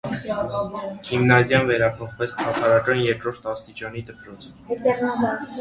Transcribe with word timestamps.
Գիմնազիան 1.09 1.67
վերափոխվեց 1.73 2.35
թաթարական 2.41 3.05
երկրորդ 3.05 3.47
աստիճանի 3.55 4.07
դպրոց։ 4.11 4.49